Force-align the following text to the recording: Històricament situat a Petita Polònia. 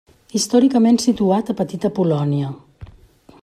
Històricament 0.37 0.97
situat 1.03 1.53
a 1.53 1.57
Petita 1.61 1.91
Polònia. 1.99 2.51